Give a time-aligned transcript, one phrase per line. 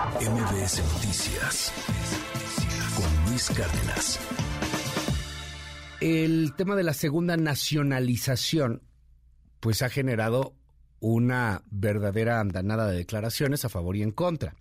[0.00, 1.72] MBS Noticias
[2.96, 4.18] con Luis Cárdenas.
[6.00, 8.82] El tema de la segunda nacionalización,
[9.60, 10.54] pues ha generado
[11.00, 14.54] una verdadera andanada de declaraciones a favor y en contra.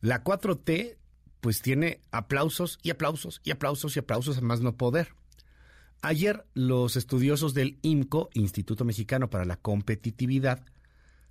[0.00, 0.96] La 4T,
[1.42, 5.08] pues tiene aplausos y aplausos y aplausos y aplausos a más no poder.
[6.00, 10.64] Ayer los estudiosos del IMCO, Instituto Mexicano para la Competitividad,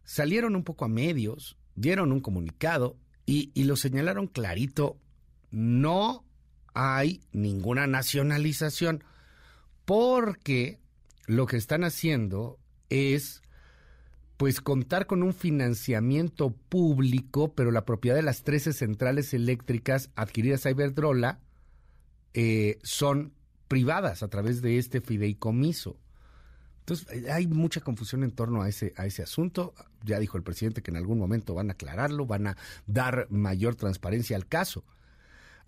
[0.03, 2.95] salieron un poco a medios, dieron un comunicado
[3.25, 4.97] y, lo señalaron clarito,
[5.51, 6.25] no
[6.73, 9.03] hay ninguna nacionalización,
[9.85, 10.79] porque
[11.27, 12.59] lo que están haciendo
[12.89, 13.41] es
[14.37, 20.65] pues contar con un financiamiento público, pero la propiedad de las 13 centrales eléctricas adquiridas
[20.65, 21.39] a Iberdrola
[22.33, 23.33] eh, son
[23.67, 25.97] privadas a través de este fideicomiso.
[26.83, 29.73] Entonces, eh, hay mucha confusión en torno a ese, a ese asunto.
[30.03, 33.75] Ya dijo el presidente que en algún momento van a aclararlo, van a dar mayor
[33.75, 34.83] transparencia al caso.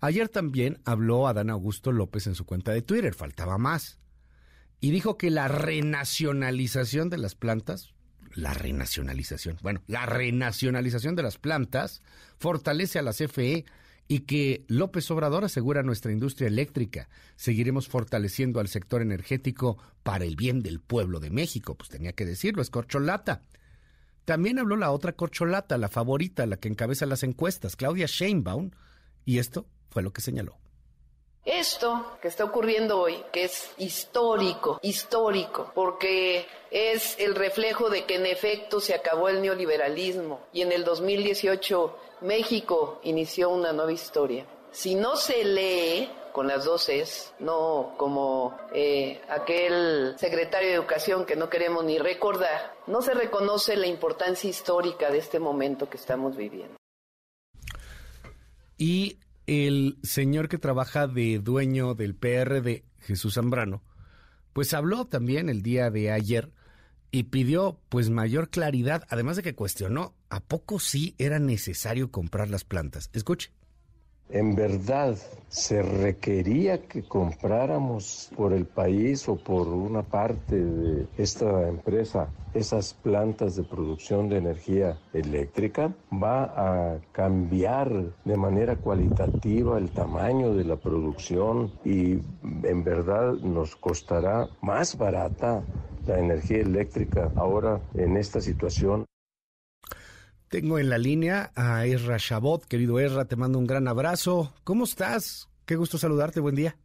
[0.00, 3.98] Ayer también habló Adán Augusto López en su cuenta de Twitter, faltaba más.
[4.78, 7.94] Y dijo que la renacionalización de las plantas,
[8.34, 12.02] la renacionalización, bueno, la renacionalización de las plantas
[12.38, 13.64] fortalece a la CFE
[14.08, 17.08] y que López Obrador asegura nuestra industria eléctrica.
[17.36, 21.74] Seguiremos fortaleciendo al sector energético para el bien del pueblo de México.
[21.74, 23.42] Pues tenía que decirlo, es corcholata.
[24.24, 28.70] También habló la otra corcholata, la favorita, la que encabeza las encuestas, Claudia Sheinbaum,
[29.24, 30.58] y esto fue lo que señaló.
[31.46, 38.16] Esto que está ocurriendo hoy, que es histórico, histórico, porque es el reflejo de que
[38.16, 44.44] en efecto se acabó el neoliberalismo y en el 2018 México inició una nueva historia.
[44.72, 51.24] Si no se lee con las dos es, no como eh, aquel secretario de Educación
[51.26, 55.96] que no queremos ni recordar, no se reconoce la importancia histórica de este momento que
[55.96, 56.74] estamos viviendo.
[58.76, 63.82] Y el señor que trabaja de dueño del PRD, Jesús Zambrano,
[64.52, 66.52] pues habló también el día de ayer
[67.10, 72.50] y pidió pues mayor claridad, además de que cuestionó a poco sí era necesario comprar
[72.50, 73.10] las plantas.
[73.12, 73.52] Escuche
[74.30, 75.16] en verdad
[75.48, 82.94] se requería que compráramos por el país o por una parte de esta empresa esas
[82.94, 87.90] plantas de producción de energía eléctrica, va a cambiar
[88.24, 92.18] de manera cualitativa el tamaño de la producción y
[92.62, 95.62] en verdad nos costará más barata
[96.06, 99.04] la energía eléctrica ahora en esta situación.
[100.48, 102.64] Tengo en la línea a Ezra Chabot.
[102.66, 104.52] Querido Ezra, te mando un gran abrazo.
[104.62, 105.50] ¿Cómo estás?
[105.66, 106.38] Qué gusto saludarte.
[106.38, 106.76] Buen día.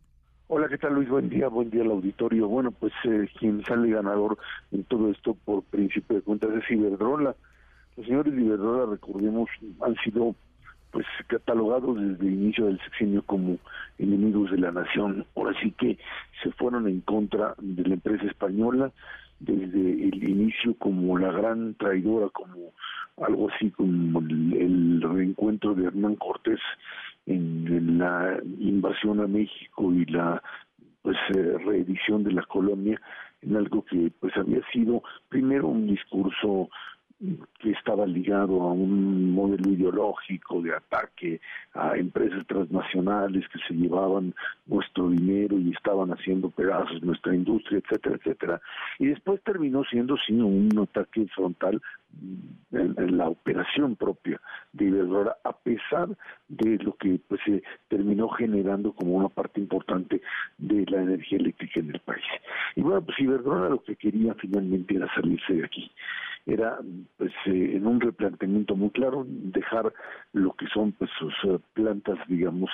[0.48, 1.08] Hola, ¿qué tal Luis?
[1.08, 2.48] Buen día, buen día al auditorio.
[2.48, 4.40] Bueno, pues eh, quien sale ganador
[4.72, 7.36] en todo esto por principio de cuentas es Iberdrola.
[7.98, 9.48] Los señores de Iberdrola, recordemos,
[9.82, 10.36] han sido
[10.90, 13.60] pues catalogados desde el inicio del sexenio como
[14.00, 15.26] enemigos de la nación.
[15.36, 16.00] Ahora sí que
[16.44, 18.92] se fueron en contra de la empresa española
[19.42, 22.74] desde el inicio como la gran traidora, como
[23.18, 26.60] algo así como el, reencuentro de Hernán Cortés
[27.26, 30.42] en, la invasión a México y la
[31.02, 33.02] pues eh, reedición de la colonia
[33.42, 36.70] en algo que pues había sido primero un discurso
[37.60, 41.40] que estaba ligado a un modelo ideológico de ataque
[41.74, 44.34] a empresas transnacionales que se llevaban
[44.66, 48.62] nuestro dinero y estaban haciendo pedazos nuestra industria, etcétera, etcétera.
[48.98, 51.80] Y después terminó siendo, sí, un ataque frontal
[52.72, 54.40] en, la operación propia
[54.74, 56.10] de Iberdrola, a pesar
[56.48, 60.22] de lo que pues se terminó generando como una parte importante
[60.58, 62.24] de la energía eléctrica en el país.
[62.76, 65.92] Y bueno, pues Iberdrola lo que quería finalmente era salirse de aquí
[66.46, 66.80] era
[67.18, 69.94] pues eh, en un replanteamiento muy claro dejar
[70.34, 72.70] lo que son pues sus eh, plantas digamos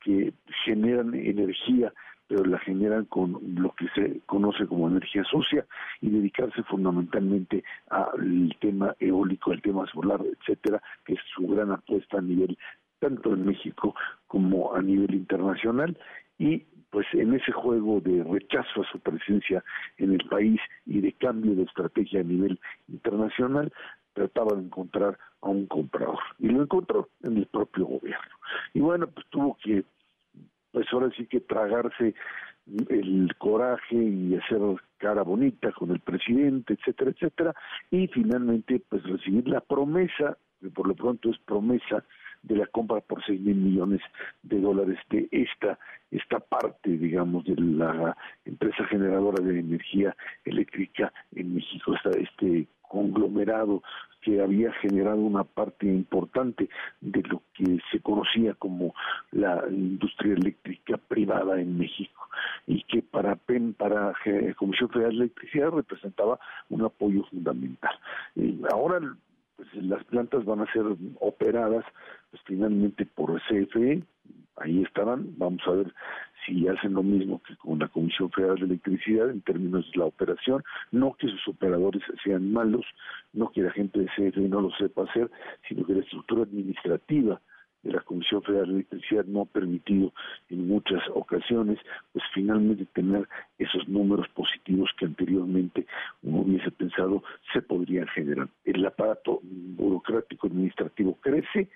[0.00, 0.32] que
[0.64, 1.92] generan energía
[2.30, 5.66] pero la generan con lo que se conoce como energía sucia
[6.00, 12.18] y dedicarse fundamentalmente al tema eólico, al tema solar, etcétera, que es su gran apuesta
[12.18, 12.56] a nivel
[13.00, 13.96] tanto en México
[14.28, 15.98] como a nivel internacional.
[16.38, 19.62] Y pues en ese juego de rechazo a su presencia
[19.98, 22.58] en el país y de cambio de estrategia a nivel
[22.88, 23.72] internacional,
[24.12, 26.18] trataba de encontrar a un comprador.
[26.38, 28.34] Y lo encontró en el propio gobierno.
[28.74, 29.84] Y bueno, pues tuvo que,
[30.72, 32.14] pues ahora sí que tragarse
[32.88, 34.60] el coraje y hacer
[34.98, 37.54] cara bonita con el presidente, etcétera, etcétera,
[37.90, 42.04] y finalmente pues recibir la promesa, que por lo pronto es promesa,
[42.42, 44.00] de la compra por seis mil millones
[44.42, 45.78] de dólares de esta
[46.10, 53.82] esta parte digamos de la empresa generadora de energía eléctrica en México este conglomerado
[54.20, 56.68] que había generado una parte importante
[57.00, 58.94] de lo que se conocía como
[59.30, 62.28] la industria eléctrica privada en México
[62.66, 64.12] y que para PEN, para
[64.56, 66.38] Comisión Federal de Electricidad representaba
[66.68, 67.94] un apoyo fundamental.
[68.72, 69.00] ahora
[69.60, 70.84] pues, las plantas van a ser
[71.20, 71.84] operadas
[72.30, 74.02] pues, finalmente por CFE,
[74.56, 75.94] ahí estarán, vamos a ver
[76.46, 80.06] si hacen lo mismo que con la Comisión Federal de Electricidad en términos de la
[80.06, 80.62] operación,
[80.92, 82.86] no que sus operadores sean malos,
[83.34, 85.30] no que la gente de CFE no lo sepa hacer,
[85.68, 87.40] sino que la estructura administrativa
[87.82, 90.12] de la Comisión Federal de Electricidad no ha permitido
[90.48, 91.78] en muchas ocasiones,
[92.12, 93.28] pues finalmente tener
[93.58, 95.86] esos números positivos que anteriormente
[96.22, 97.22] uno hubiese pensado
[97.52, 98.48] se podrían generar.
[98.64, 101.68] El aparato burocrático administrativo crece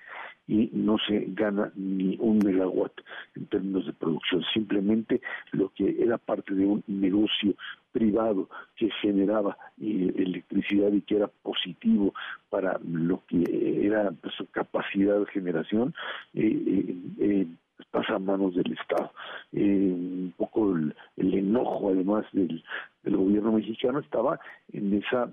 [0.47, 2.93] y no se gana ni un megawatt
[3.35, 4.45] en términos de producción.
[4.53, 5.21] Simplemente
[5.53, 7.55] lo que era parte de un negocio
[7.95, 12.13] privado que generaba eh, electricidad y que era positivo
[12.51, 15.95] para lo que era pues, su capacidad de generación,
[16.35, 17.47] eh, eh,
[17.93, 19.13] pasa a manos del Estado.
[19.53, 22.63] un poco el, enojo, además, del,
[23.05, 24.41] gobierno mexicano estaba
[24.73, 25.31] en esa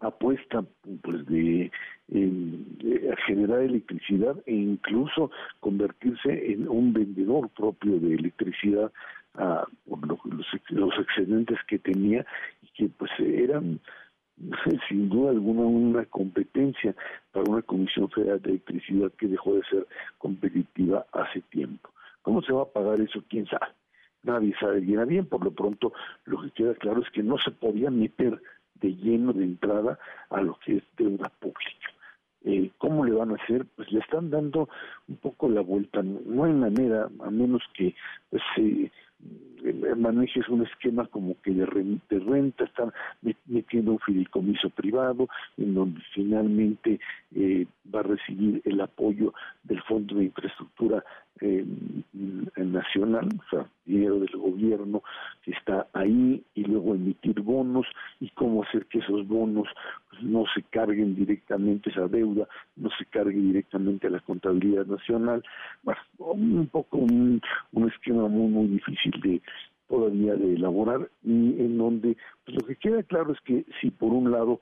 [0.00, 0.64] apuesta
[1.02, 1.70] pues de,
[3.26, 5.30] generar electricidad e incluso
[5.60, 8.90] convertirse en un vendedor propio de electricidad
[9.34, 12.26] a los, excedentes que tenía
[12.62, 13.80] y que pues eran
[14.88, 16.94] sin duda alguna una competencia
[17.30, 19.86] para una Comisión Federal de Electricidad que dejó de ser
[20.18, 21.90] competitiva hace tiempo.
[22.22, 23.22] ¿Cómo se va a pagar eso?
[23.28, 23.66] ¿Quién sabe?
[24.22, 25.26] Nadie sabe bien.
[25.26, 25.92] Por lo pronto,
[26.24, 28.40] lo que queda claro es que no se podía meter
[28.80, 29.98] de lleno de entrada
[30.30, 31.88] a lo que es deuda pública.
[32.42, 33.66] Eh, ¿Cómo le van a hacer?
[33.76, 34.68] Pues le están dando
[35.08, 36.02] un poco la vuelta.
[36.02, 37.94] No hay manera, a menos que
[38.30, 38.90] pues, se
[39.96, 42.92] manejes un esquema como que de, renta, están
[43.46, 45.28] metiendo un fideicomiso privado
[45.58, 46.98] en donde finalmente
[47.34, 49.34] eh, va a recibir el apoyo
[49.64, 51.04] del Fondo de Infraestructura
[51.40, 51.64] eh,
[52.56, 55.02] nacional, o sea, dinero del gobierno
[55.42, 56.42] que está ahí
[56.94, 57.86] emitir bonos
[58.20, 59.68] y cómo hacer que esos bonos
[60.10, 65.42] pues, no se carguen directamente esa deuda, no se cargue directamente a la contabilidad nacional,
[65.82, 67.40] bueno, un poco un,
[67.72, 69.40] un esquema muy muy difícil de
[69.88, 74.12] todavía de elaborar y en donde pues lo que queda claro es que si por
[74.12, 74.60] un lado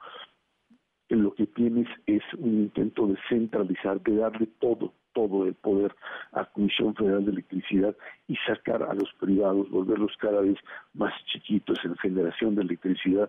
[1.16, 5.94] lo que tienes es un intento de centralizar, de darle todo, todo el poder
[6.32, 7.96] a Comisión Federal de Electricidad
[8.26, 10.56] y sacar a los privados, volverlos cada vez
[10.94, 13.28] más chiquitos en generación de electricidad.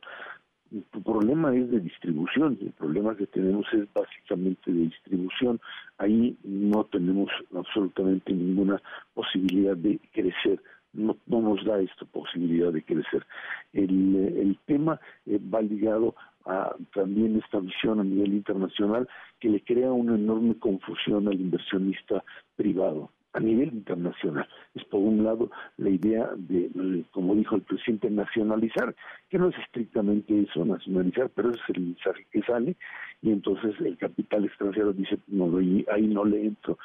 [0.92, 5.60] Tu problema es de distribución, el problema que tenemos es básicamente de distribución.
[5.98, 8.80] Ahí no tenemos absolutamente ninguna
[9.16, 10.62] posibilidad de crecer
[10.94, 13.26] no, no nos da esta posibilidad de crecer.
[13.74, 16.16] El, el tema eh, va ligado
[16.46, 19.08] a también esta visión a nivel internacional
[19.40, 22.24] que le crea una enorme confusión al inversionista
[22.56, 24.48] privado a nivel internacional.
[24.74, 28.96] Es por un lado la idea de, como dijo el presidente, nacionalizar,
[29.30, 32.76] que no es estrictamente eso, nacionalizar, pero ese es el mensaje que sale,
[33.22, 36.78] y entonces el capital extranjero dice, no, ahí no le entro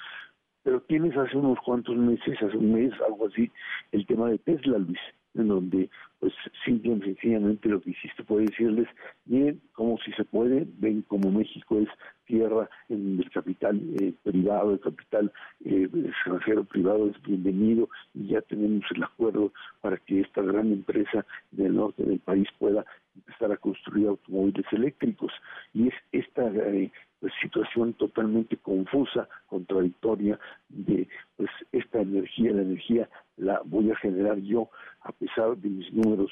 [0.64, 3.50] pero tienes hace unos cuantos meses, hace un mes, algo así,
[3.92, 4.98] el tema de Tesla, Luis,
[5.34, 5.90] en donde
[6.20, 6.32] pues
[6.64, 8.88] simple y sencillamente lo que hiciste fue decirles,
[9.26, 11.88] bien, como si se puede, ven como México es
[12.24, 15.32] tierra en el capital eh, privado, el capital
[15.64, 21.26] eh, extranjero privado es bienvenido y ya tenemos el acuerdo para que esta gran empresa
[21.50, 25.32] del norte del país pueda empezar a construir automóviles eléctricos.
[25.72, 30.38] Y es esta eh, pues, situación totalmente confusa, contradictoria
[30.68, 34.68] de pues esta energía, la energía la voy a generar yo
[35.00, 36.30] a pesar de mis números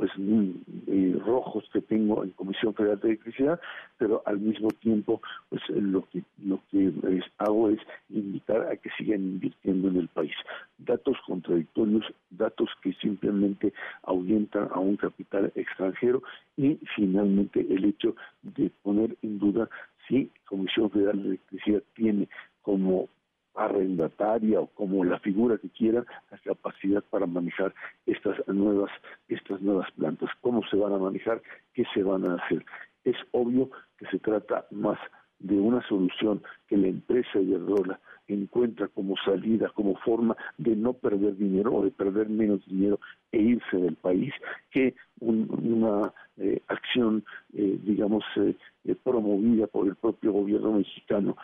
[0.00, 0.50] pues mm,
[0.86, 3.60] eh, rojos que tengo en Comisión Federal de Electricidad,
[3.98, 5.20] pero al mismo tiempo
[5.50, 6.90] pues lo que lo que
[7.36, 10.32] hago es invitar a que sigan invirtiendo en el país.
[10.78, 16.22] Datos contradictorios, datos que simplemente ahuyentan a un capital extranjero
[16.56, 19.68] y finalmente el hecho de poner en duda
[20.08, 22.26] si Comisión Federal de Electricidad tiene
[22.62, 23.10] como
[23.54, 27.74] arrendataria o como la figura que quiera la capacidad para manejar
[28.06, 28.90] estas nuevas
[29.28, 30.30] estas nuevas plantas.
[30.40, 31.42] Cómo se van a manejar
[31.74, 32.64] qué se van a hacer
[33.04, 34.98] es obvio que se trata más
[35.38, 41.36] de una solución que la empresa Iberdrola encuentra como salida, como forma de no perder
[41.36, 43.00] dinero o de perder menos dinero
[43.32, 44.32] e irse del país,
[44.70, 48.54] que una eh, acción, eh, digamos, eh,
[49.02, 51.36] promovida por el propio gobierno mexicano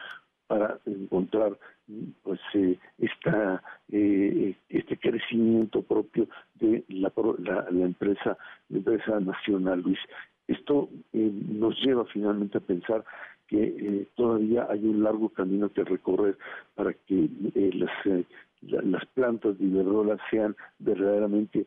[0.47, 1.59] para encontrar
[2.23, 2.41] pues
[2.99, 8.37] esta este crecimiento propio de la, la, la empresa
[8.69, 9.99] la empresa nacional Luis.
[10.49, 13.05] Esto nos lleva finalmente a pensar
[13.47, 16.37] que eh, todavía hay un largo camino que recorrer
[16.75, 18.25] para que eh, las, eh,
[18.63, 21.67] las plantas de Iberdrola sean verdaderamente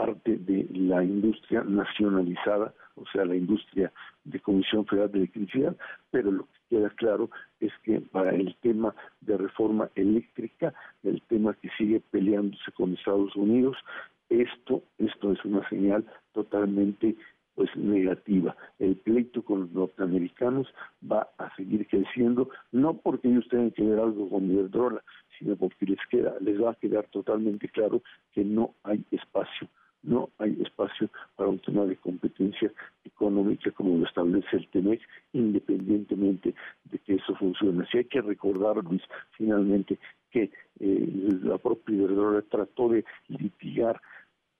[0.00, 3.92] parte de la industria nacionalizada, o sea, la industria
[4.24, 5.76] de Comisión Federal de Electricidad,
[6.10, 7.28] pero lo que queda claro
[7.60, 13.36] es que para el tema de reforma eléctrica, el tema que sigue peleándose con Estados
[13.36, 13.76] Unidos,
[14.30, 17.14] esto, esto es una señal totalmente
[17.54, 18.56] pues negativa.
[18.78, 20.66] El pleito con los norteamericanos
[21.04, 25.02] va a seguir creciendo, no porque ellos tengan que ver algo con Iberdrola,
[25.38, 28.00] sino porque les queda, les va a quedar totalmente claro
[28.32, 29.68] que no hay espacio,
[30.02, 32.72] no hay espacio para un tema de competencia
[33.04, 35.00] económica como lo establece el TEMEC,
[35.32, 36.54] independientemente
[36.84, 37.84] de que eso funcione.
[37.84, 39.02] Así hay que recordar, Luis,
[39.32, 39.98] finalmente,
[40.30, 44.00] que eh, la propia Iberdrola trató de litigar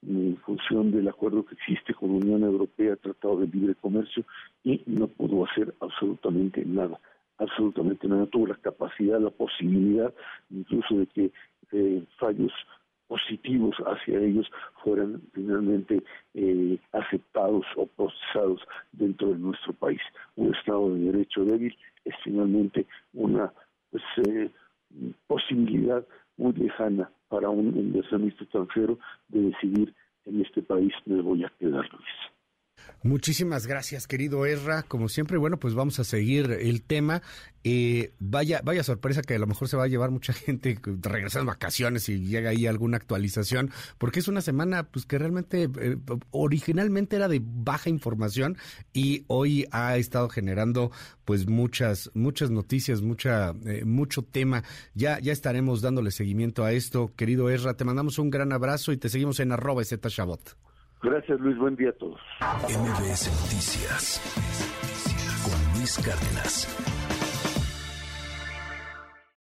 [0.03, 4.23] en función del acuerdo que existe con la Unión Europea, Tratado de Libre Comercio,
[4.63, 6.99] y no pudo hacer absolutamente nada,
[7.37, 8.25] absolutamente nada.
[8.25, 10.13] Tuvo la capacidad, la posibilidad
[10.49, 11.31] incluso de que
[11.71, 12.51] eh, fallos
[13.21, 14.49] positivos hacia ellos
[14.83, 18.61] fueran finalmente eh, aceptados o procesados
[18.91, 20.01] dentro de nuestro país.
[20.35, 21.75] Un Estado de Derecho débil
[22.05, 23.51] es finalmente una
[23.91, 24.49] pues, eh,
[25.27, 26.05] posibilidad
[26.37, 28.97] muy lejana para un inversionista extranjero
[29.29, 29.93] de decidir
[30.25, 32.40] en este país me voy a quedar, Luis.
[33.03, 34.83] Muchísimas gracias, querido Erra.
[34.83, 37.23] Como siempre, bueno, pues vamos a seguir el tema.
[37.63, 41.47] Eh, vaya, vaya sorpresa que a lo mejor se va a llevar mucha gente regresando
[41.47, 45.97] vacaciones y llega ahí alguna actualización, porque es una semana pues que realmente eh,
[46.29, 48.55] originalmente era de baja información
[48.93, 50.91] y hoy ha estado generando
[51.25, 54.63] pues muchas muchas noticias, mucha eh, mucho tema.
[54.93, 57.75] Ya ya estaremos dándole seguimiento a esto, querido Erra.
[57.75, 60.55] Te mandamos un gran abrazo y te seguimos en arroba Shabot.
[61.03, 61.57] Gracias, Luis.
[61.57, 62.19] Buen día a todos.
[62.63, 64.21] MBS Noticias
[65.43, 67.00] con Luis Cárdenas.